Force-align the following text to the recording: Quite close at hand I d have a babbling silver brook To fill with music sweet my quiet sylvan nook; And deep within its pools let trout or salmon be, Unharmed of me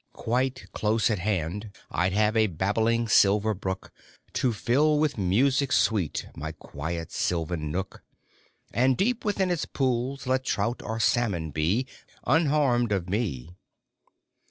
Quite 0.13 0.65
close 0.73 1.11
at 1.11 1.19
hand 1.19 1.69
I 1.91 2.09
d 2.09 2.15
have 2.15 2.35
a 2.35 2.47
babbling 2.47 3.07
silver 3.07 3.53
brook 3.53 3.91
To 4.33 4.51
fill 4.51 4.97
with 4.97 5.15
music 5.19 5.71
sweet 5.71 6.25
my 6.35 6.53
quiet 6.53 7.11
sylvan 7.11 7.69
nook; 7.69 8.01
And 8.73 8.97
deep 8.97 9.23
within 9.23 9.51
its 9.51 9.65
pools 9.67 10.25
let 10.25 10.43
trout 10.43 10.81
or 10.83 10.99
salmon 10.99 11.51
be, 11.51 11.85
Unharmed 12.25 12.91
of 12.91 13.11
me 13.11 13.53